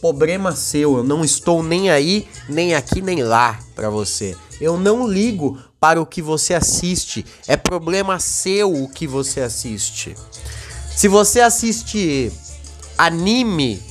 Problema 0.01 0.55
seu. 0.55 0.97
Eu 0.97 1.03
não 1.03 1.23
estou 1.23 1.61
nem 1.63 1.89
aí, 1.89 2.27
nem 2.47 2.75
aqui, 2.75 3.01
nem 3.01 3.23
lá 3.23 3.59
pra 3.75 3.89
você. 3.89 4.35
Eu 4.59 4.77
não 4.77 5.07
ligo 5.07 5.57
para 5.79 6.01
o 6.01 6.05
que 6.05 6.21
você 6.21 6.53
assiste. 6.53 7.25
É 7.47 7.55
problema 7.57 8.19
seu 8.19 8.73
o 8.73 8.89
que 8.89 9.07
você 9.07 9.41
assiste. 9.41 10.15
Se 10.95 11.07
você 11.07 11.41
assiste 11.41 12.31
anime 12.97 13.81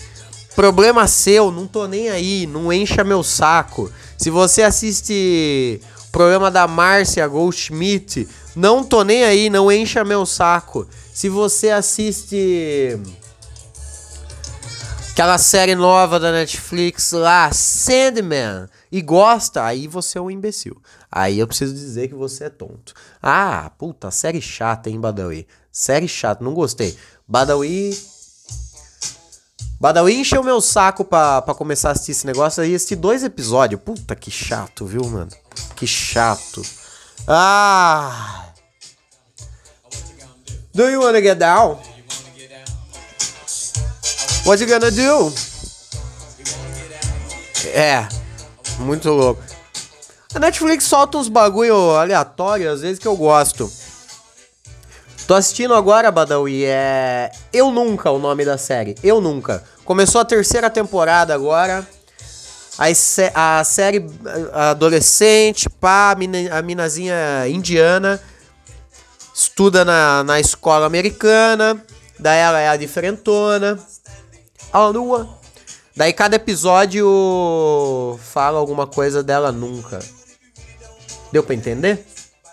Problema 0.56 1.06
seu, 1.06 1.52
não 1.52 1.66
tô 1.66 1.86
nem 1.86 2.08
aí, 2.08 2.46
não 2.46 2.72
encha 2.72 3.04
meu 3.04 3.22
saco. 3.22 3.92
Se 4.16 4.30
você 4.30 4.62
assiste 4.62 5.78
programa 6.10 6.50
da 6.50 6.66
Márcia 6.66 7.28
Goldschmidt, 7.28 8.26
não 8.56 8.82
tô 8.82 9.04
nem 9.04 9.22
aí, 9.22 9.50
não 9.50 9.70
encha 9.70 10.02
meu 10.02 10.24
saco. 10.24 10.86
Se 11.12 11.28
você 11.28 11.68
assiste 11.68 12.98
aquela 15.16 15.38
série 15.38 15.74
nova 15.74 16.20
da 16.20 16.30
Netflix 16.30 17.12
lá, 17.12 17.50
Sandman, 17.50 18.68
e 18.92 19.00
gosta, 19.00 19.64
aí 19.64 19.88
você 19.88 20.18
é 20.18 20.20
um 20.20 20.30
imbecil. 20.30 20.76
Aí 21.10 21.38
eu 21.38 21.46
preciso 21.46 21.72
dizer 21.72 22.08
que 22.08 22.14
você 22.14 22.44
é 22.44 22.50
tonto. 22.50 22.92
Ah, 23.22 23.72
puta, 23.78 24.10
série 24.10 24.42
chata, 24.42 24.90
hein, 24.90 25.00
Badawi? 25.00 25.46
Série 25.72 26.06
chata, 26.06 26.44
não 26.44 26.52
gostei. 26.52 26.94
Badawi 27.26 27.98
Badawi 29.80 30.16
encheu 30.16 30.42
meu 30.44 30.60
saco 30.60 31.02
pra, 31.02 31.40
pra 31.40 31.54
começar 31.54 31.88
a 31.88 31.92
assistir 31.92 32.12
esse 32.12 32.26
negócio 32.26 32.62
aí, 32.62 32.74
assisti 32.74 32.94
dois 32.94 33.24
episódios. 33.24 33.80
Puta 33.80 34.14
que 34.14 34.30
chato, 34.30 34.84
viu, 34.84 35.02
mano? 35.08 35.30
Que 35.76 35.86
chato. 35.86 36.60
Ah! 37.26 38.48
Do 40.74 40.90
you 40.90 41.00
wanna 41.00 41.22
get 41.22 41.38
down? 41.38 41.78
What 44.46 44.62
you 44.62 44.68
gonna 44.68 44.92
do? 44.92 45.34
É, 47.74 48.06
muito 48.78 49.10
louco. 49.10 49.42
A 50.32 50.38
Netflix 50.38 50.84
solta 50.84 51.18
uns 51.18 51.28
bagulho 51.28 51.96
aleatório, 51.96 52.70
às 52.70 52.80
vezes 52.80 53.00
que 53.00 53.08
eu 53.08 53.16
gosto. 53.16 53.68
Tô 55.26 55.34
assistindo 55.34 55.74
agora, 55.74 56.12
Badawi, 56.12 56.64
é. 56.64 57.32
Eu 57.52 57.72
Nunca, 57.72 58.12
o 58.12 58.20
nome 58.20 58.44
da 58.44 58.56
série. 58.56 58.94
Eu 59.02 59.20
Nunca. 59.20 59.64
Começou 59.84 60.20
a 60.20 60.24
terceira 60.24 60.70
temporada 60.70 61.34
agora. 61.34 61.84
A, 63.34 63.64
série 63.64 64.06
adolescente, 64.52 65.68
pá, 65.68 66.14
a 66.52 66.62
minazinha 66.62 67.48
indiana. 67.48 68.22
Estuda 69.34 69.84
na, 69.84 70.22
na 70.22 70.38
escola 70.38 70.86
americana. 70.86 71.84
Daí 72.16 72.38
ela 72.38 72.60
é 72.60 72.68
a 72.68 72.76
diferentona. 72.76 73.76
A 74.72 74.86
lua. 74.86 75.28
Daí 75.96 76.12
cada 76.12 76.36
episódio 76.36 78.18
fala 78.22 78.58
alguma 78.58 78.86
coisa 78.86 79.22
dela 79.22 79.50
nunca. 79.50 79.98
Deu 81.32 81.42
pra 81.42 81.54
entender? 81.54 82.06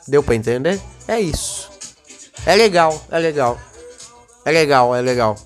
Deu 0.07 0.23
pra 0.23 0.35
entender? 0.35 0.79
É 1.07 1.19
isso. 1.19 1.69
É 2.45 2.55
legal, 2.55 3.01
é 3.11 3.19
legal. 3.19 3.59
É 4.45 4.51
legal, 4.51 4.95
é 4.95 5.01
legal. 5.01 5.37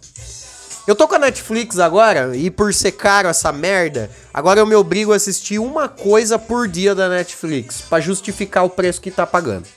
Eu 0.88 0.96
tô 0.96 1.08
com 1.08 1.16
a 1.16 1.20
Netflix 1.20 1.80
agora 1.80 2.36
e 2.36 2.50
por 2.50 2.74
ser 2.74 2.94
caro 2.94 3.28
essa 3.28 3.52
merda, 3.52 4.10
agora 4.34 4.60
eu 4.60 4.66
me 4.66 4.74
obrigo 4.74 5.12
a 5.12 5.18
assistir 5.18 5.60
uma 5.60 5.90
coisa 5.90 6.40
por 6.40 6.68
dia 6.68 6.96
da 6.96 7.10
Netflix 7.10 7.82
para 7.82 8.00
justificar 8.00 8.64
o 8.64 8.70
preço 8.70 9.02
que 9.02 9.12
tá 9.12 9.28
pagando. 9.28 9.68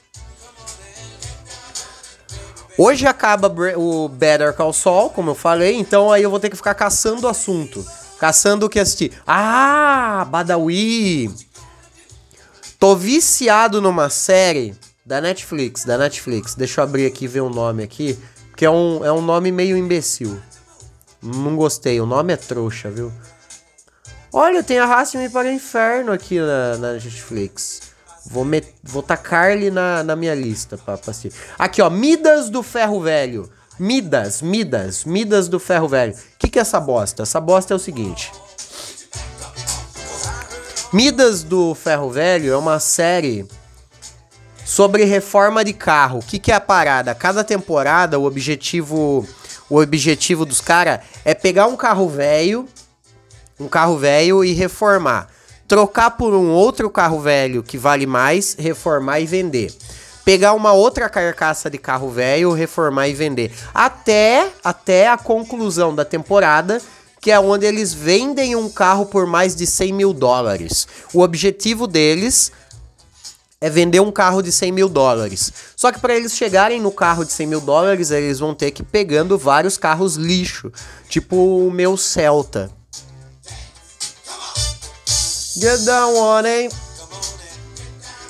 Hoje 2.82 3.06
acaba 3.06 3.54
o 3.76 4.08
Better 4.08 4.54
Call 4.54 4.72
Saul, 4.72 5.10
como 5.10 5.32
eu 5.32 5.34
falei, 5.34 5.76
então 5.76 6.10
aí 6.10 6.22
eu 6.22 6.30
vou 6.30 6.40
ter 6.40 6.49
que 6.49 6.56
ficar 6.56 6.75
caçando 6.75 7.26
o 7.26 7.28
assunto. 7.28 7.84
Caçando 8.18 8.64
o 8.64 8.70
que 8.70 8.78
assistir. 8.78 9.12
Ah, 9.26 10.26
Badawi! 10.30 11.30
Tô 12.78 12.96
viciado 12.96 13.82
numa 13.82 14.08
série 14.08 14.75
da 15.04 15.20
Netflix, 15.20 15.84
da 15.84 15.99
Netflix. 15.99 16.54
Deixa 16.54 16.80
eu 16.80 16.84
abrir 16.84 17.04
aqui 17.04 17.26
e 17.26 17.28
ver 17.28 17.42
o 17.42 17.50
nome 17.50 17.82
aqui. 17.82 18.18
Que 18.56 18.64
é 18.64 18.70
um, 18.70 19.04
é 19.04 19.12
um 19.12 19.20
nome 19.20 19.52
meio 19.52 19.76
imbecil. 19.76 20.40
Não 21.22 21.56
gostei, 21.56 22.00
o 22.00 22.06
nome 22.06 22.32
é 22.32 22.37
trouxa, 22.38 22.90
viu? 22.90 23.12
Olha, 24.32 24.62
tem 24.62 24.78
Arraste-me 24.78 25.28
para 25.28 25.49
o 25.49 25.52
Inferno 25.52 26.12
aqui 26.12 26.40
na, 26.40 26.78
na 26.78 26.92
Netflix. 26.94 27.89
Vou, 28.26 28.44
met, 28.44 28.74
vou 28.82 29.02
tacar 29.02 29.50
ele 29.50 29.70
na, 29.70 30.02
na 30.02 30.16
minha 30.16 30.34
lista 30.34 30.76
pra, 30.76 30.98
pra 30.98 31.10
assistir. 31.10 31.32
Aqui, 31.58 31.80
ó, 31.80 31.88
Midas 31.88 32.50
do 32.50 32.62
Ferro 32.62 33.00
Velho. 33.00 33.50
Midas, 33.78 34.42
Midas, 34.42 35.04
Midas 35.04 35.48
do 35.48 35.58
Ferro 35.58 35.88
Velho. 35.88 36.12
O 36.12 36.16
que, 36.38 36.48
que 36.48 36.58
é 36.58 36.62
essa 36.62 36.78
bosta? 36.78 37.22
Essa 37.22 37.40
bosta 37.40 37.72
é 37.72 37.76
o 37.76 37.78
seguinte. 37.78 38.30
Midas 40.92 41.42
do 41.42 41.74
Ferro 41.74 42.10
Velho 42.10 42.52
é 42.52 42.56
uma 42.56 42.78
série 42.80 43.48
Sobre 44.70 45.02
reforma 45.02 45.64
de 45.64 45.72
carro, 45.72 46.20
o 46.20 46.22
que, 46.22 46.38
que 46.38 46.52
é 46.52 46.54
a 46.54 46.60
parada? 46.60 47.12
Cada 47.12 47.42
temporada, 47.42 48.20
o 48.20 48.24
objetivo, 48.24 49.28
o 49.68 49.80
objetivo 49.80 50.46
dos 50.46 50.60
caras 50.60 51.00
é 51.24 51.34
pegar 51.34 51.66
um 51.66 51.76
carro 51.76 52.08
velho, 52.08 52.68
um 53.58 53.66
carro 53.66 53.98
velho 53.98 54.44
e 54.44 54.52
reformar. 54.52 55.26
Trocar 55.70 56.10
por 56.10 56.34
um 56.34 56.50
outro 56.50 56.90
carro 56.90 57.20
velho 57.20 57.62
que 57.62 57.78
vale 57.78 58.04
mais, 58.04 58.56
reformar 58.58 59.20
e 59.20 59.24
vender. 59.24 59.72
Pegar 60.24 60.52
uma 60.52 60.72
outra 60.72 61.08
carcaça 61.08 61.70
de 61.70 61.78
carro 61.78 62.10
velho, 62.10 62.52
reformar 62.52 63.06
e 63.06 63.14
vender. 63.14 63.52
Até, 63.72 64.50
até 64.64 65.06
a 65.06 65.16
conclusão 65.16 65.94
da 65.94 66.04
temporada, 66.04 66.82
que 67.20 67.30
é 67.30 67.38
onde 67.38 67.66
eles 67.66 67.94
vendem 67.94 68.56
um 68.56 68.68
carro 68.68 69.06
por 69.06 69.28
mais 69.28 69.54
de 69.54 69.64
100 69.64 69.92
mil 69.92 70.12
dólares. 70.12 70.88
O 71.14 71.20
objetivo 71.20 71.86
deles 71.86 72.50
é 73.60 73.70
vender 73.70 74.00
um 74.00 74.10
carro 74.10 74.42
de 74.42 74.50
100 74.50 74.72
mil 74.72 74.88
dólares. 74.88 75.52
Só 75.76 75.92
que 75.92 76.00
para 76.00 76.16
eles 76.16 76.34
chegarem 76.34 76.80
no 76.80 76.90
carro 76.90 77.24
de 77.24 77.32
100 77.32 77.46
mil 77.46 77.60
dólares, 77.60 78.10
eles 78.10 78.40
vão 78.40 78.56
ter 78.56 78.72
que 78.72 78.82
ir 78.82 78.86
pegando 78.86 79.38
vários 79.38 79.78
carros 79.78 80.16
lixo, 80.16 80.72
tipo 81.08 81.36
o 81.36 81.70
meu 81.70 81.96
Celta. 81.96 82.79
Get 85.60 85.84
down 85.84 86.16
on, 86.16 86.46
hein? 86.46 86.70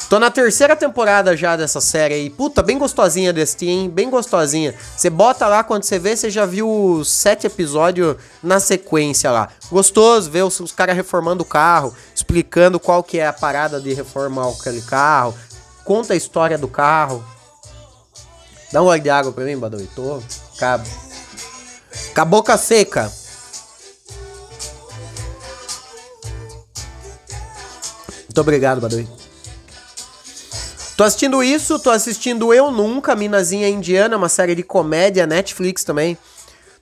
Tô 0.08 0.18
na 0.18 0.32
terceira 0.32 0.75
temporada 0.75 1.37
já 1.37 1.56
dessa 1.56 1.80
série 1.80 2.14
aí. 2.14 2.28
Puta, 2.28 2.60
bem 2.60 2.76
gostosinha 2.76 3.32
desse 3.32 3.68
hein? 3.68 3.88
Bem 3.88 4.10
gostosinha. 4.10 4.75
Você 4.96 5.08
bota 5.08 5.46
lá, 5.46 5.62
quando 5.62 5.84
você 5.84 5.96
vê, 6.00 6.16
você 6.16 6.28
já 6.28 6.44
viu 6.44 7.02
sete 7.04 7.46
episódios 7.46 8.16
na 8.42 8.58
sequência 8.58 9.30
lá. 9.30 9.49
Gostoso 9.70 10.28
ver 10.28 10.42
os, 10.42 10.58
os 10.58 10.72
caras 10.72 10.96
reformando 10.96 11.44
o 11.44 11.46
carro, 11.46 11.94
explicando 12.12 12.80
qual 12.80 13.04
que 13.04 13.20
é 13.20 13.28
a 13.28 13.32
parada 13.32 13.80
de 13.80 13.94
reformar 13.94 14.49
aquele 14.49 14.82
carro. 14.82 15.32
Conta 15.84 16.14
a 16.14 16.16
história 16.16 16.58
do 16.58 16.66
carro. 16.66 17.25
Dá 18.72 18.82
um 18.82 18.87
olho 18.87 19.00
de 19.00 19.08
água 19.08 19.30
pra 19.30 19.44
mim, 19.44 19.56
Badawi. 19.56 19.88
Tô. 19.94 20.20
Cabo. 20.58 20.84
Com 22.42 22.50
a 22.50 22.58
seca. 22.58 23.20
Muito 28.30 28.40
obrigado, 28.42 28.80
Badawi. 28.80 29.08
Tô 30.96 31.02
assistindo 31.02 31.42
isso, 31.42 31.80
tô 31.80 31.90
assistindo 31.90 32.54
Eu 32.54 32.70
Nunca, 32.70 33.16
Minazinha 33.16 33.68
Indiana, 33.68 34.16
uma 34.16 34.28
série 34.28 34.54
de 34.54 34.62
comédia, 34.62 35.26
Netflix 35.26 35.82
também. 35.82 36.16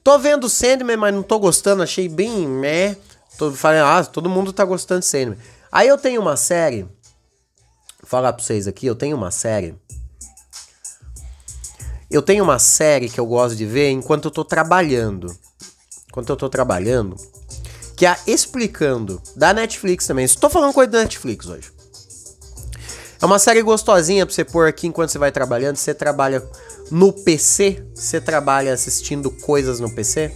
Tô 0.04 0.18
vendo 0.18 0.46
Sandman, 0.46 0.98
mas 0.98 1.14
não 1.14 1.22
tô 1.22 1.38
gostando, 1.38 1.82
achei 1.82 2.06
bem 2.06 2.46
meh. 2.46 2.94
Tô 3.38 3.50
falando, 3.50 3.86
ah, 3.86 4.04
todo 4.04 4.28
mundo 4.28 4.52
tá 4.52 4.62
gostando 4.62 5.00
de 5.00 5.06
Sandman. 5.06 5.38
Aí 5.72 5.88
eu 5.88 5.96
tenho 5.96 6.20
uma 6.20 6.36
série, 6.36 6.82
vou 6.82 6.90
falar 8.04 8.34
pra 8.34 8.44
vocês 8.44 8.68
aqui, 8.68 8.84
eu 8.86 8.94
tenho 8.94 9.16
uma 9.16 9.30
série. 9.30 9.74
Eu 12.10 12.20
tenho 12.20 12.44
uma 12.44 12.58
série 12.58 13.08
que 13.08 13.18
eu 13.18 13.24
gosto 13.24 13.56
de 13.56 13.64
ver 13.64 13.88
enquanto 13.88 14.26
eu 14.26 14.30
tô 14.30 14.44
trabalhando. 14.44 15.34
Enquanto 16.08 16.28
eu 16.28 16.36
tô 16.36 16.50
trabalhando. 16.50 17.16
Que 17.98 18.06
é 18.06 18.10
a 18.10 18.18
Explicando, 18.28 19.20
da 19.34 19.52
Netflix 19.52 20.06
também. 20.06 20.24
Estou 20.24 20.48
falando 20.48 20.72
coisa 20.72 20.92
da 20.92 21.00
Netflix 21.00 21.46
hoje. 21.46 21.72
É 23.20 23.26
uma 23.26 23.40
série 23.40 23.60
gostosinha 23.60 24.24
pra 24.24 24.32
você 24.32 24.44
pôr 24.44 24.68
aqui 24.68 24.86
enquanto 24.86 25.10
você 25.10 25.18
vai 25.18 25.32
trabalhando. 25.32 25.74
Você 25.74 25.92
trabalha 25.92 26.40
no 26.92 27.12
PC, 27.12 27.84
você 27.92 28.20
trabalha 28.20 28.72
assistindo 28.72 29.32
coisas 29.32 29.80
no 29.80 29.90
PC. 29.90 30.32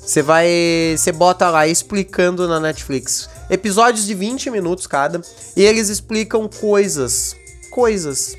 Você 0.00 0.22
vai. 0.22 0.48
Você 0.96 1.12
bota 1.12 1.50
lá 1.50 1.66
explicando 1.66 2.48
na 2.48 2.58
Netflix. 2.58 3.28
Episódios 3.50 4.06
de 4.06 4.14
20 4.14 4.48
minutos 4.48 4.86
cada. 4.86 5.20
E 5.54 5.62
eles 5.62 5.90
explicam 5.90 6.48
coisas. 6.48 7.36
Coisas. 7.70 8.34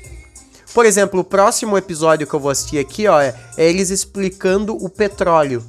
Por 0.74 0.84
exemplo, 0.84 1.20
o 1.20 1.24
próximo 1.24 1.78
episódio 1.78 2.26
que 2.26 2.34
eu 2.34 2.40
vou 2.40 2.50
assistir 2.50 2.80
aqui, 2.80 3.06
ó, 3.06 3.20
é, 3.20 3.32
é 3.56 3.70
eles 3.70 3.90
explicando 3.90 4.74
o 4.74 4.88
petróleo. 4.88 5.64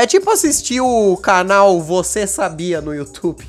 É 0.00 0.06
tipo 0.06 0.30
assistir 0.30 0.80
o 0.80 1.14
canal 1.18 1.78
Você 1.82 2.26
Sabia 2.26 2.80
no 2.80 2.94
YouTube. 2.94 3.46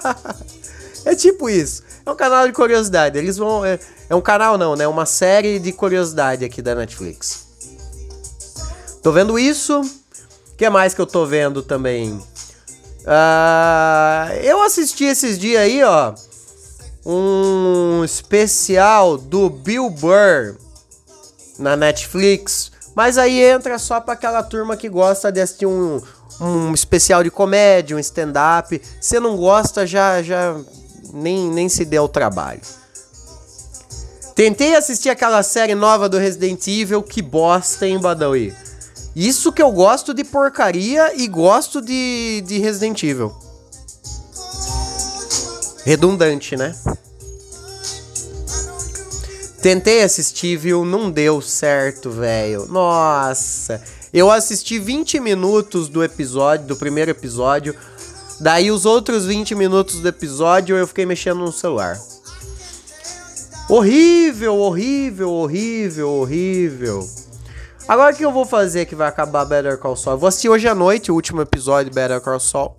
é 1.04 1.14
tipo 1.14 1.50
isso. 1.50 1.82
É 2.06 2.10
um 2.10 2.16
canal 2.16 2.46
de 2.46 2.54
curiosidade. 2.54 3.18
Eles 3.18 3.36
vão. 3.36 3.62
É, 3.62 3.78
é 4.08 4.14
um 4.14 4.20
canal 4.22 4.56
não, 4.56 4.74
né? 4.74 4.88
Uma 4.88 5.04
série 5.04 5.58
de 5.58 5.70
curiosidade 5.70 6.42
aqui 6.42 6.62
da 6.62 6.74
Netflix. 6.74 7.48
Tô 9.02 9.12
vendo 9.12 9.38
isso. 9.38 9.82
O 9.82 10.56
que 10.56 10.70
mais 10.70 10.94
que 10.94 11.02
eu 11.02 11.06
tô 11.06 11.26
vendo 11.26 11.62
também? 11.62 12.12
Uh, 13.02 14.32
eu 14.42 14.62
assisti 14.62 15.04
esses 15.04 15.38
dias 15.38 15.60
aí, 15.60 15.84
ó. 15.84 16.14
Um 17.04 18.02
especial 18.04 19.18
do 19.18 19.50
Bill 19.50 19.90
Burr 19.90 20.56
na 21.58 21.76
Netflix. 21.76 22.72
Mas 22.98 23.16
aí 23.16 23.40
entra 23.40 23.78
só 23.78 24.00
pra 24.00 24.14
aquela 24.14 24.42
turma 24.42 24.76
que 24.76 24.88
gosta 24.88 25.30
de 25.30 25.40
assistir 25.40 25.66
um, 25.66 26.02
um 26.40 26.74
especial 26.74 27.22
de 27.22 27.30
comédia, 27.30 27.96
um 27.96 28.00
stand-up. 28.00 28.82
Se 29.00 29.20
não 29.20 29.36
gosta, 29.36 29.86
já, 29.86 30.20
já 30.20 30.56
nem, 31.12 31.48
nem 31.48 31.68
se 31.68 31.84
deu 31.84 32.02
o 32.02 32.08
trabalho. 32.08 32.60
Tentei 34.34 34.74
assistir 34.74 35.10
aquela 35.10 35.44
série 35.44 35.76
nova 35.76 36.08
do 36.08 36.18
Resident 36.18 36.66
Evil, 36.66 37.00
que 37.00 37.22
bosta, 37.22 37.86
hein, 37.86 38.00
Badawi? 38.00 38.52
Isso 39.14 39.52
que 39.52 39.62
eu 39.62 39.70
gosto 39.70 40.12
de 40.12 40.24
porcaria 40.24 41.12
e 41.14 41.28
gosto 41.28 41.80
de, 41.80 42.42
de 42.44 42.58
Resident 42.58 43.00
Evil. 43.04 43.32
Redundante, 45.84 46.56
né? 46.56 46.74
Tentei 49.62 50.02
assistir, 50.02 50.56
viu? 50.56 50.84
Não 50.84 51.10
deu 51.10 51.40
certo, 51.40 52.10
velho. 52.10 52.66
Nossa. 52.66 53.82
Eu 54.12 54.30
assisti 54.30 54.78
20 54.78 55.20
minutos 55.20 55.88
do 55.88 56.02
episódio, 56.02 56.66
do 56.66 56.76
primeiro 56.76 57.10
episódio. 57.10 57.74
Daí 58.40 58.70
os 58.70 58.86
outros 58.86 59.26
20 59.26 59.54
minutos 59.54 60.00
do 60.00 60.08
episódio 60.08 60.76
eu 60.76 60.86
fiquei 60.86 61.04
mexendo 61.04 61.38
no 61.38 61.52
celular. 61.52 61.98
Horrível, 63.68 64.56
horrível, 64.56 65.30
horrível, 65.32 66.10
horrível. 66.10 67.06
Agora 67.88 68.14
o 68.14 68.16
que 68.16 68.24
eu 68.24 68.32
vou 68.32 68.46
fazer 68.46 68.86
que 68.86 68.94
vai 68.94 69.08
acabar 69.08 69.44
Better 69.44 69.76
Call 69.76 69.96
Saul? 69.96 70.14
Eu 70.14 70.20
vou 70.20 70.28
assistir 70.28 70.48
hoje 70.48 70.68
à 70.68 70.74
noite 70.74 71.10
o 71.10 71.14
último 71.14 71.42
episódio 71.42 71.90
de 71.90 71.94
Better 71.94 72.20
Call 72.20 72.38
Saul. 72.38 72.74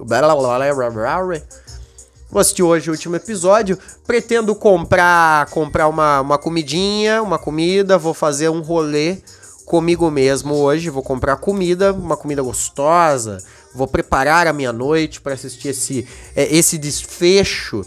Vou 2.29 2.39
assistir 2.39 2.62
hoje 2.62 2.89
o 2.89 2.93
último 2.93 3.15
episódio. 3.15 3.77
Pretendo 4.05 4.53
comprar 4.53 5.48
comprar 5.48 5.88
uma, 5.88 6.21
uma 6.21 6.38
comidinha, 6.38 7.24
uma 7.24 7.39
comida. 7.39 7.98
Vou 7.98 8.13
fazer 8.13 8.50
um 8.50 8.62
rolê 8.62 9.17
comigo 9.65 10.12
mesmo 10.12 10.53
hoje. 10.53 10.91
Vou 10.91 11.01
comprar 11.01 11.38
comida, 11.38 11.91
uma 11.91 12.15
comida 12.15 12.43
gostosa. 12.43 13.39
Vou 13.74 13.88
preparar 13.88 14.45
a 14.45 14.53
minha 14.53 14.71
noite 14.71 15.19
para 15.21 15.33
assistir 15.33 15.69
esse, 15.69 16.07
é, 16.36 16.55
esse 16.55 16.77
desfecho. 16.77 17.83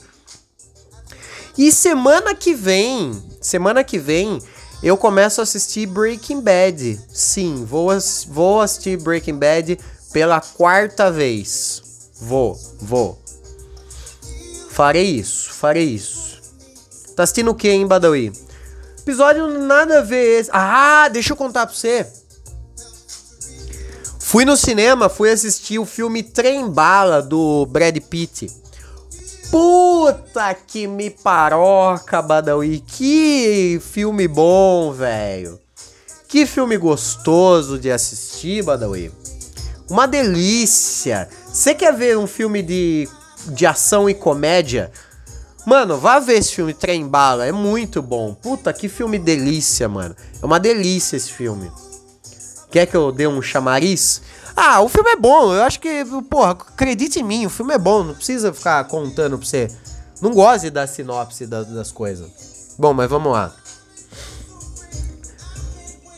E 1.56 1.70
semana 1.70 2.34
que 2.34 2.54
vem, 2.54 3.12
semana 3.40 3.84
que 3.84 3.98
vem, 3.98 4.40
eu 4.82 4.96
começo 4.96 5.40
a 5.40 5.44
assistir 5.44 5.86
Breaking 5.86 6.40
Bad. 6.40 6.98
Sim, 7.12 7.64
vou, 7.64 7.90
vou 8.28 8.60
assistir 8.60 9.00
Breaking 9.00 9.38
Bad 9.38 9.78
pela 10.12 10.40
quarta 10.40 11.12
vez. 11.12 12.10
Vou, 12.20 12.58
vou. 12.80 13.21
Farei 14.72 15.04
isso, 15.04 15.52
farei 15.52 15.84
isso. 15.84 16.40
Tá 17.14 17.24
assistindo 17.24 17.50
o 17.50 17.54
que, 17.54 17.68
hein, 17.68 17.86
Badawi? 17.86 18.32
Episódio 18.98 19.46
nada 19.58 19.98
a 19.98 20.02
ver 20.02 20.40
esse. 20.40 20.50
Ah, 20.50 21.10
deixa 21.12 21.34
eu 21.34 21.36
contar 21.36 21.66
pra 21.66 21.76
você. 21.76 22.06
Fui 24.18 24.46
no 24.46 24.56
cinema, 24.56 25.10
fui 25.10 25.30
assistir 25.30 25.78
o 25.78 25.84
filme 25.84 26.22
Trem 26.22 26.70
Bala 26.70 27.20
do 27.20 27.66
Brad 27.66 27.98
Pitt. 27.98 28.50
Puta 29.50 30.54
que 30.54 30.86
me 30.86 31.10
paroca, 31.10 32.22
Badawi. 32.22 32.80
Que 32.80 33.78
filme 33.92 34.26
bom, 34.26 34.90
velho. 34.90 35.60
Que 36.26 36.46
filme 36.46 36.78
gostoso 36.78 37.78
de 37.78 37.90
assistir, 37.90 38.64
Badawi. 38.64 39.12
Uma 39.90 40.08
delícia. 40.08 41.28
Você 41.46 41.74
quer 41.74 41.94
ver 41.94 42.16
um 42.16 42.26
filme 42.26 42.62
de 42.62 43.06
de 43.48 43.66
ação 43.66 44.08
e 44.08 44.14
comédia. 44.14 44.90
Mano, 45.64 45.96
vá 45.96 46.18
ver 46.18 46.38
esse 46.38 46.54
filme 46.54 46.74
Trem 46.74 47.06
Bala, 47.06 47.46
é 47.46 47.52
muito 47.52 48.02
bom. 48.02 48.34
Puta, 48.34 48.72
que 48.72 48.88
filme 48.88 49.18
delícia, 49.18 49.88
mano. 49.88 50.14
É 50.42 50.44
uma 50.44 50.58
delícia 50.58 51.16
esse 51.16 51.30
filme. 51.30 51.70
Quer 52.70 52.86
que 52.86 52.96
eu 52.96 53.12
dê 53.12 53.26
um 53.28 53.40
chamariz? 53.40 54.22
Ah, 54.56 54.80
o 54.80 54.88
filme 54.88 55.10
é 55.10 55.16
bom. 55.16 55.54
Eu 55.54 55.62
acho 55.62 55.78
que, 55.78 56.04
porra, 56.28 56.52
acredite 56.52 57.20
em 57.20 57.22
mim, 57.22 57.46
o 57.46 57.50
filme 57.50 57.74
é 57.74 57.78
bom. 57.78 58.02
Não 58.02 58.14
precisa 58.14 58.52
ficar 58.52 58.82
contando 58.84 59.38
pra 59.38 59.46
você. 59.46 59.68
Não 60.20 60.32
goze 60.32 60.70
da 60.70 60.86
sinopse 60.86 61.46
das, 61.46 61.66
das 61.68 61.92
coisas. 61.92 62.74
Bom, 62.78 62.92
mas 62.92 63.08
vamos 63.08 63.32
lá. 63.32 63.54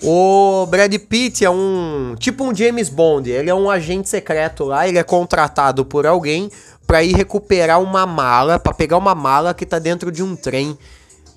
O 0.02 0.66
Brad 0.66 0.94
Pitt 0.94 1.44
é 1.44 1.50
um 1.50 2.14
tipo 2.18 2.44
um 2.44 2.54
James 2.54 2.88
Bond. 2.88 3.30
Ele 3.30 3.48
é 3.48 3.54
um 3.54 3.70
agente 3.70 4.08
secreto 4.08 4.64
lá. 4.64 4.87
Ele 4.87 4.98
é 4.98 5.02
contratado 5.02 5.84
por 5.84 6.06
alguém 6.06 6.50
para 6.87 7.03
ir 7.03 7.14
recuperar 7.14 7.81
uma 7.81 8.07
mala, 8.07 8.59
para 8.59 8.75
pegar 8.75 8.97
uma 8.97 9.14
mala 9.14 9.55
que 9.55 9.66
tá 9.66 9.79
dentro 9.79 10.12
de 10.12 10.23
um 10.23 10.37
trem, 10.37 10.79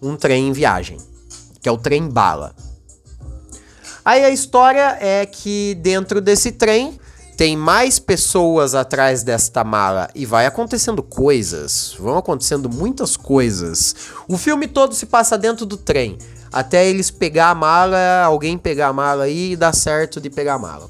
um 0.01 0.15
trem 0.15 0.49
em 0.49 0.51
viagem, 0.51 0.97
que 1.61 1.69
é 1.69 1.71
o 1.71 1.77
trem 1.77 2.07
bala. 2.07 2.55
Aí 4.03 4.23
a 4.23 4.29
história 4.29 4.97
é 5.01 5.25
que 5.25 5.75
dentro 5.81 6.21
desse 6.21 6.51
trem 6.51 6.99
tem 7.35 7.55
mais 7.55 7.99
pessoas 7.99 8.73
atrás 8.73 9.21
desta 9.21 9.63
mala 9.63 10.09
e 10.15 10.25
vai 10.25 10.45
acontecendo 10.47 11.03
coisas, 11.03 11.95
vão 11.99 12.17
acontecendo 12.17 12.67
muitas 12.67 13.15
coisas. 13.15 13.95
O 14.27 14.37
filme 14.37 14.67
todo 14.67 14.95
se 14.95 15.05
passa 15.05 15.37
dentro 15.37 15.65
do 15.65 15.77
trem, 15.77 16.17
até 16.51 16.87
eles 16.87 17.11
pegar 17.11 17.49
a 17.49 17.55
mala, 17.55 18.23
alguém 18.23 18.57
pegar 18.57 18.87
a 18.87 18.93
mala 18.93 19.29
e 19.29 19.55
dar 19.55 19.73
certo 19.73 20.19
de 20.19 20.29
pegar 20.29 20.55
a 20.55 20.59
mala. 20.59 20.89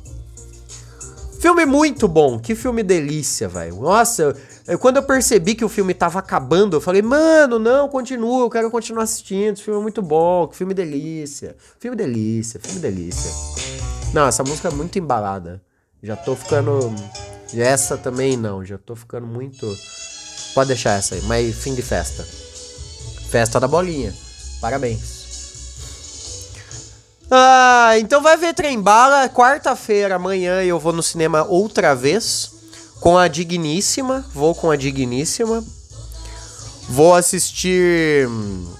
Filme 1.39 1.65
muito 1.65 2.08
bom, 2.08 2.39
que 2.39 2.56
filme 2.56 2.82
delícia, 2.82 3.47
velho. 3.47 3.76
Nossa, 3.78 4.36
eu, 4.67 4.80
quando 4.80 4.97
eu 4.97 5.04
percebi 5.04 5.54
que 5.54 5.63
o 5.63 5.69
filme 5.69 5.93
tava 5.93 6.19
acabando, 6.19 6.78
eu 6.78 6.82
falei, 6.82 7.02
mano, 7.02 7.60
não, 7.60 7.88
continua, 7.88 8.45
eu 8.45 8.50
quero 8.50 8.71
continuar 8.71 9.04
assistindo. 9.04 9.54
Esse 9.54 9.63
filme 9.63 9.80
é 9.80 9.84
muito 9.84 10.02
bom, 10.02 10.47
que 10.47 10.56
filme 10.56 10.73
delícia. 10.73 11.56
Filme 11.80 11.95
delícia, 11.95 12.60
filme 12.60 12.80
delícia. 12.80 13.32
Não, 14.13 14.28
essa 14.28 14.43
música 14.43 14.69
é 14.69 14.71
muito 14.71 14.97
embalada. 14.97 15.62
Já 16.02 16.15
tô 16.15 16.36
ficando. 16.36 16.93
Essa 17.56 17.97
também 17.97 18.36
não, 18.36 18.65
já 18.65 18.78
tô 18.78 18.95
ficando 18.95 19.28
muito. 19.28 19.67
Pode 20.54 20.69
deixar 20.69 20.97
essa 20.97 21.15
aí, 21.15 21.21
mas 21.23 21.56
fim 21.56 21.76
de 21.76 21.82
festa. 21.82 22.23
Festa 23.30 23.60
da 23.60 23.67
bolinha. 23.67 24.13
Parabéns. 24.60 25.16
Ah, 27.29 27.93
então 27.99 28.21
vai 28.21 28.37
ver 28.37 28.53
Trem 28.53 28.81
Bala. 28.81 29.27
Quarta-feira, 29.29 30.15
amanhã, 30.15 30.63
eu 30.63 30.79
vou 30.79 30.93
no 30.93 31.03
cinema 31.03 31.43
outra 31.43 31.93
vez. 31.93 32.51
Com 32.99 33.17
a 33.17 33.27
Digníssima. 33.27 34.25
Vou 34.33 34.55
com 34.55 34.71
a 34.71 34.75
Digníssima. 34.75 35.63
Vou 36.89 37.13
assistir. 37.13 38.27
Hum, 38.27 38.73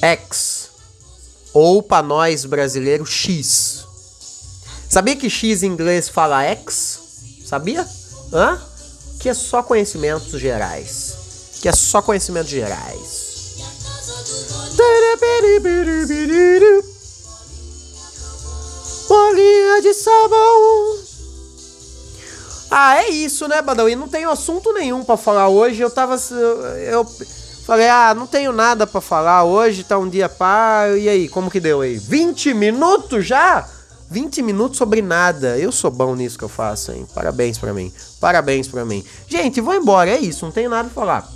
X. 0.00 0.70
Ou 1.52 1.82
para 1.82 2.02
nós 2.06 2.44
brasileiros, 2.44 3.10
X. 3.10 3.84
Sabia 4.88 5.16
que 5.16 5.28
X 5.28 5.62
em 5.62 5.66
inglês 5.66 6.08
fala 6.08 6.42
X? 6.44 7.00
Sabia? 7.44 7.86
Hã? 8.32 8.58
Que 9.20 9.28
é 9.28 9.34
só 9.34 9.62
conhecimentos 9.62 10.40
gerais. 10.40 11.14
Que 11.60 11.68
é 11.68 11.72
só 11.72 12.00
conhecimentos 12.00 12.50
gerais. 12.50 13.17
Bolinha 19.08 19.82
de 19.82 19.94
sabão. 19.94 20.98
Ah, 22.70 22.96
é 22.96 23.08
isso, 23.08 23.48
né, 23.48 23.62
Badawi? 23.62 23.96
Não 23.96 24.08
tenho 24.08 24.30
assunto 24.30 24.72
nenhum 24.72 25.02
para 25.02 25.16
falar 25.16 25.48
hoje. 25.48 25.80
Eu 25.80 25.90
tava. 25.90 26.16
Eu 26.90 27.04
falei, 27.64 27.88
ah, 27.88 28.14
não 28.14 28.26
tenho 28.26 28.52
nada 28.52 28.86
para 28.86 29.00
falar 29.00 29.44
hoje, 29.44 29.84
tá 29.84 29.98
um 29.98 30.08
dia 30.08 30.28
pá. 30.28 30.88
E 30.98 31.08
aí, 31.08 31.28
como 31.28 31.50
que 31.50 31.60
deu 31.60 31.80
aí? 31.80 31.96
20 31.96 32.52
minutos 32.54 33.26
já? 33.26 33.66
20 34.10 34.42
minutos 34.42 34.78
sobre 34.78 35.02
nada. 35.02 35.58
Eu 35.58 35.72
sou 35.72 35.90
bom 35.90 36.14
nisso 36.14 36.38
que 36.38 36.44
eu 36.44 36.48
faço, 36.48 36.92
hein? 36.92 37.06
Parabéns 37.14 37.58
para 37.58 37.72
mim. 37.72 37.92
Parabéns 38.20 38.68
para 38.68 38.84
mim. 38.84 39.04
Gente, 39.26 39.60
vou 39.60 39.74
embora, 39.74 40.10
é 40.10 40.18
isso, 40.18 40.44
não 40.44 40.52
tenho 40.52 40.70
nada 40.70 40.88
pra 40.88 41.02
falar. 41.02 41.28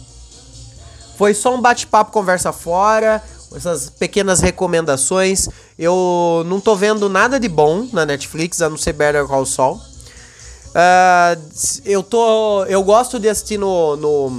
Foi 1.16 1.34
só 1.34 1.54
um 1.54 1.60
bate-papo, 1.60 2.10
conversa 2.10 2.52
fora, 2.52 3.22
essas 3.54 3.90
pequenas 3.90 4.40
recomendações. 4.40 5.48
Eu 5.78 6.44
não 6.46 6.60
tô 6.60 6.76
vendo 6.76 7.08
nada 7.08 7.38
de 7.38 7.48
bom 7.48 7.88
na 7.92 8.06
Netflix, 8.06 8.60
a 8.60 8.68
não 8.68 8.76
ser 8.76 8.92
Better 8.92 9.26
Call 9.26 9.46
Saul. 9.46 9.76
Uh, 9.76 11.40
eu 11.84 12.02
tô. 12.02 12.64
Eu 12.64 12.82
gosto 12.82 13.18
de 13.18 13.28
assistir 13.28 13.58
no. 13.58 13.96
no. 13.96 14.30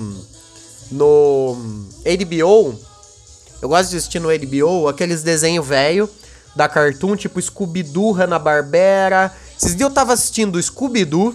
no 0.91 1.57
HBO. 2.03 2.79
Eu 3.61 3.69
gosto 3.69 3.91
de 3.91 3.97
assistir 3.97 4.19
no 4.19 4.29
HBO 4.29 4.87
aqueles 4.87 5.23
desenhos 5.23 5.65
velho 5.65 6.09
da 6.55 6.67
Cartoon, 6.67 7.15
tipo 7.15 7.41
Scooby-Doo, 7.41 8.11
Hanna-Barbera. 8.11 9.33
Esses 9.57 9.75
dias 9.75 9.89
eu 9.89 9.93
tava 9.93 10.13
assistindo 10.13 10.61
Scooby-Doo, 10.61 11.33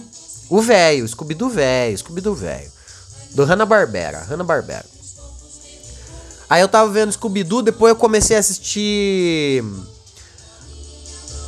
o 0.49 0.61
velho, 0.61 1.07
Scooby-Doo 1.07 1.49
velho, 1.49 1.97
Scooby-Doo 1.97 2.35
velho. 2.35 2.71
Do 3.31 3.45
Hanna-Barbera, 3.45 4.25
Hanna-Barbera. 4.29 4.85
Aí 6.49 6.61
eu 6.61 6.67
tava 6.67 6.91
vendo 6.91 7.11
Scooby-Doo, 7.11 7.61
depois 7.61 7.91
eu 7.91 7.95
comecei 7.95 8.35
a 8.35 8.39
assistir 8.39 9.63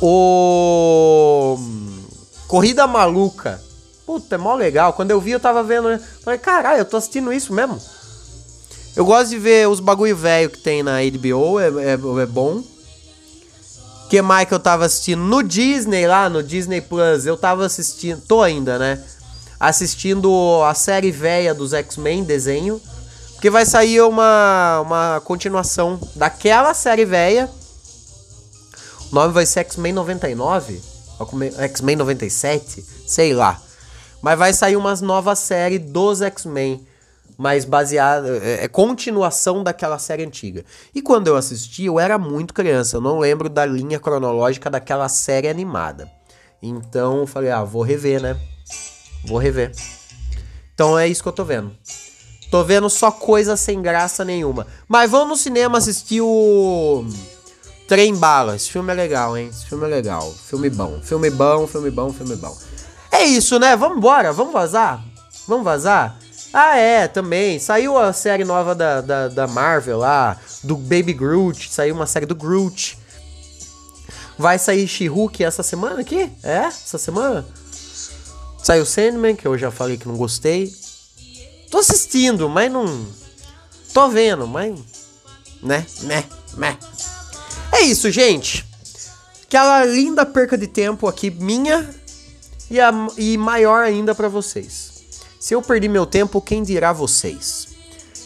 o 0.00 1.58
Corrida 2.46 2.86
Maluca. 2.86 3.60
Puta, 4.06 4.36
é 4.36 4.38
mó 4.38 4.54
legal. 4.54 4.92
Quando 4.92 5.10
eu 5.10 5.20
vi, 5.20 5.32
eu 5.32 5.40
tava 5.40 5.62
vendo, 5.62 5.88
né? 5.88 6.00
Falei, 6.22 6.38
caralho, 6.38 6.78
eu 6.78 6.84
tô 6.84 6.96
assistindo 6.96 7.32
isso 7.32 7.52
mesmo. 7.52 7.80
Eu 8.94 9.04
gosto 9.04 9.30
de 9.30 9.38
ver 9.38 9.68
os 9.68 9.80
bagulho 9.80 10.16
velho 10.16 10.50
que 10.50 10.58
tem 10.58 10.82
na 10.82 10.98
HBO, 11.00 11.58
é, 11.58 11.68
é, 11.68 11.92
é 11.92 12.26
bom. 12.26 12.62
que 14.10 14.20
mais 14.20 14.46
que 14.46 14.52
eu 14.52 14.60
tava 14.60 14.84
assistindo? 14.84 15.22
No 15.22 15.42
Disney, 15.42 16.06
lá 16.06 16.28
no 16.28 16.42
Disney 16.42 16.80
Plus, 16.80 17.24
eu 17.24 17.36
tava 17.36 17.64
assistindo, 17.64 18.20
tô 18.20 18.42
ainda, 18.42 18.78
né? 18.78 19.02
Assistindo 19.58 20.62
a 20.64 20.74
série 20.74 21.10
velha 21.10 21.54
dos 21.54 21.72
X-Men, 21.72 22.22
desenho. 22.22 22.80
Porque 23.42 23.50
vai 23.50 23.66
sair 23.66 24.00
uma, 24.02 24.82
uma 24.82 25.20
continuação 25.24 25.98
daquela 26.14 26.72
série 26.74 27.04
velha. 27.04 27.50
O 29.10 29.14
nome 29.16 29.34
vai 29.34 29.44
ser 29.44 29.58
X-Men 29.64 29.92
99? 29.94 30.80
X-Men 31.58 31.96
97? 31.96 32.86
Sei 33.04 33.34
lá. 33.34 33.60
Mas 34.22 34.38
vai 34.38 34.52
sair 34.52 34.76
uma 34.76 34.94
nova 34.94 35.34
série 35.34 35.80
dos 35.80 36.22
X-Men 36.22 36.86
mas 37.36 37.64
baseada. 37.64 38.38
É, 38.44 38.62
é, 38.62 38.68
continuação 38.68 39.64
daquela 39.64 39.98
série 39.98 40.24
antiga. 40.24 40.64
E 40.94 41.02
quando 41.02 41.26
eu 41.26 41.34
assisti, 41.36 41.86
eu 41.86 41.98
era 41.98 42.16
muito 42.18 42.54
criança, 42.54 42.98
eu 42.98 43.00
não 43.00 43.18
lembro 43.18 43.48
da 43.48 43.66
linha 43.66 43.98
cronológica 43.98 44.70
daquela 44.70 45.08
série 45.08 45.48
animada. 45.48 46.08
Então 46.62 47.18
eu 47.18 47.26
falei, 47.26 47.50
ah, 47.50 47.64
vou 47.64 47.82
rever, 47.82 48.22
né? 48.22 48.40
Vou 49.24 49.38
rever. 49.38 49.72
Então 50.72 50.96
é 50.96 51.08
isso 51.08 51.24
que 51.24 51.28
eu 51.28 51.32
tô 51.32 51.44
vendo. 51.44 51.72
Tô 52.52 52.62
vendo 52.62 52.90
só 52.90 53.10
coisa 53.10 53.56
sem 53.56 53.80
graça 53.80 54.26
nenhuma. 54.26 54.66
Mas 54.86 55.10
vamos 55.10 55.28
no 55.28 55.36
cinema 55.36 55.78
assistir 55.78 56.20
o. 56.20 57.02
Trem 57.88 58.14
Bala. 58.14 58.54
Esse 58.54 58.70
filme 58.70 58.92
é 58.92 58.94
legal, 58.94 59.38
hein? 59.38 59.48
Esse 59.48 59.64
filme 59.64 59.86
é 59.86 59.88
legal. 59.88 60.30
Filme 60.50 60.68
bom. 60.68 61.00
Filme 61.02 61.30
bom, 61.30 61.66
filme 61.66 61.90
bom, 61.90 62.12
filme 62.12 62.36
bom. 62.36 62.54
É 63.10 63.24
isso, 63.24 63.58
né? 63.58 63.74
Vamos 63.74 63.96
embora. 63.96 64.34
Vamos 64.34 64.52
vazar? 64.52 65.02
Vamos 65.48 65.64
vazar? 65.64 66.18
Ah, 66.52 66.76
é, 66.76 67.08
também. 67.08 67.58
Saiu 67.58 67.96
a 67.96 68.12
série 68.12 68.44
nova 68.44 68.74
da, 68.74 69.00
da, 69.00 69.28
da 69.28 69.46
Marvel 69.46 69.96
lá, 69.96 70.36
do 70.62 70.76
Baby 70.76 71.14
Groot. 71.14 71.72
Saiu 71.72 71.94
uma 71.94 72.06
série 72.06 72.26
do 72.26 72.34
Groot. 72.34 72.98
Vai 74.36 74.58
sair 74.58 74.86
She-Hulk 74.86 75.42
essa 75.42 75.62
semana 75.62 76.02
aqui? 76.02 76.30
É? 76.42 76.64
Essa 76.66 76.98
semana? 76.98 77.46
Saiu 78.62 78.84
Sandman, 78.84 79.34
que 79.34 79.48
eu 79.48 79.56
já 79.56 79.70
falei 79.70 79.96
que 79.96 80.06
não 80.06 80.18
gostei. 80.18 80.70
Tô 81.72 81.78
assistindo, 81.78 82.50
mas 82.50 82.70
não. 82.70 83.06
Tô 83.94 84.06
vendo, 84.10 84.46
mas. 84.46 84.78
Né? 85.62 85.86
Né? 86.02 86.24
Né? 86.54 86.78
É 87.72 87.80
isso, 87.80 88.10
gente. 88.10 88.62
Aquela 89.44 89.82
linda 89.86 90.26
perca 90.26 90.58
de 90.58 90.66
tempo 90.66 91.08
aqui 91.08 91.30
minha 91.30 91.88
e, 92.70 92.78
a, 92.78 92.92
e 93.16 93.38
maior 93.38 93.84
ainda 93.84 94.14
para 94.14 94.28
vocês. 94.28 94.92
Se 95.40 95.54
eu 95.54 95.62
perdi 95.62 95.88
meu 95.88 96.04
tempo, 96.04 96.42
quem 96.42 96.62
dirá 96.62 96.92
vocês? 96.92 97.68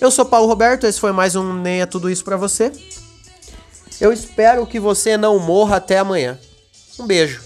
Eu 0.00 0.11
sou 0.11 0.24
Paulo 0.24 0.48
Roberto, 0.48 0.85
esse 0.85 0.98
foi 0.98 1.12
mais 1.12 1.37
um 1.37 1.52
Nem 1.54 1.82
é 1.82 1.87
Tudo 1.87 2.11
Isso 2.11 2.24
para 2.24 2.37
você. 2.37 2.72
Eu 4.00 4.12
espero 4.12 4.66
que 4.66 4.80
você 4.80 5.16
não 5.16 5.38
morra 5.38 5.76
até 5.76 5.98
amanhã. 5.98 6.37
Um 6.98 7.06
beijo. 7.06 7.40